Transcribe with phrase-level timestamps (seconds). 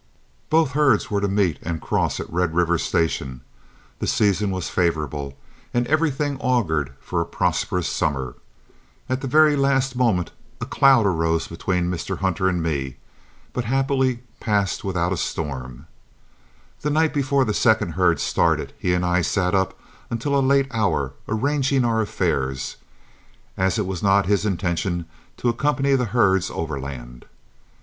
[0.49, 3.41] Both herds were to meet and cross at Red River Station.
[3.99, 5.37] The season was favorable,
[5.75, 8.33] and everything augured for a prosperous summer.
[9.07, 12.17] At the very last moment a cloud arose between Mr.
[12.17, 12.97] Hunter and me,
[13.53, 15.85] but happily passed without a storm.
[16.79, 19.79] The night before the second herd started, he and I sat up
[20.09, 22.77] until a late hour, arranging our affairs,
[23.55, 25.05] as it was not his intention
[25.37, 27.25] to accompany the herds overland.